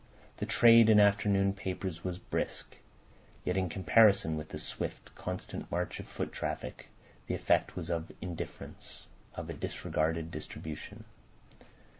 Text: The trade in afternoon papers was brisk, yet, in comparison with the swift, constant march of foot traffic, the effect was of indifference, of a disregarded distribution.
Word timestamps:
The 0.37 0.47
trade 0.47 0.89
in 0.89 0.99
afternoon 0.99 1.53
papers 1.53 2.03
was 2.03 2.17
brisk, 2.17 2.77
yet, 3.45 3.55
in 3.55 3.69
comparison 3.69 4.35
with 4.35 4.49
the 4.49 4.57
swift, 4.57 5.13
constant 5.13 5.69
march 5.69 5.99
of 5.99 6.07
foot 6.07 6.31
traffic, 6.31 6.87
the 7.27 7.35
effect 7.35 7.75
was 7.75 7.91
of 7.91 8.11
indifference, 8.19 9.05
of 9.35 9.47
a 9.47 9.53
disregarded 9.53 10.31
distribution. 10.31 11.03